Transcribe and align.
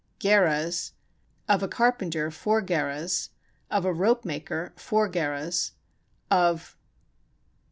gerahs, 0.19 0.93
of 1.47 1.61
a 1.61 1.67
carpenter 1.67 2.31
four 2.31 2.59
gerahs, 2.63 3.29
of 3.69 3.85
a 3.85 3.93
rope 3.93 4.25
maker 4.25 4.73
four 4.75 5.07
gerahs, 5.07 5.73
of 6.31 6.75